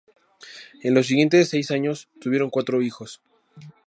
En 0.81 0.95
los 0.95 1.05
siguientes 1.05 1.49
seis 1.49 1.69
años, 1.69 2.09
tuvieron 2.19 2.49
cuatro 2.49 2.81
hijos. 2.81 3.21